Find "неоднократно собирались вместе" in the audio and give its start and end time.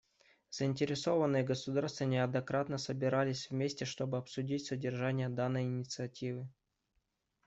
2.05-3.85